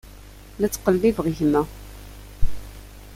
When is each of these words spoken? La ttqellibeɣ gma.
La 0.59 0.67
ttqellibeɣ 0.69 1.27
gma. 1.37 1.61